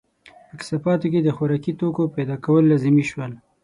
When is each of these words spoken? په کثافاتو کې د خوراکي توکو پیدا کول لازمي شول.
په 0.47 0.53
کثافاتو 0.59 1.05
کې 1.11 1.19
د 1.23 1.29
خوراکي 1.37 1.73
توکو 1.79 2.03
پیدا 2.15 2.35
کول 2.45 2.63
لازمي 2.71 3.03
شول. 3.09 3.31